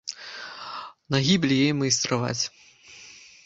[1.15, 2.43] На гібель яе майстраваць.